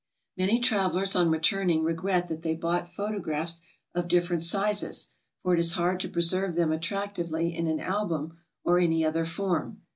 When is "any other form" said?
8.79-9.83